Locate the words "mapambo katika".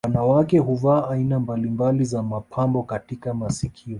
2.23-3.33